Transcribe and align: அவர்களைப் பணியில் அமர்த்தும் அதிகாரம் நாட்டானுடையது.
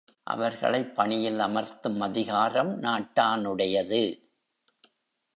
அவர்களைப் 0.23 0.95
பணியில் 0.95 1.39
அமர்த்தும் 1.39 1.99
அதிகாரம் 1.99 2.79
நாட்டானுடையது. 2.79 4.01